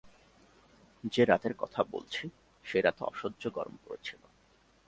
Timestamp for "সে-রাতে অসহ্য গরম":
2.65-3.77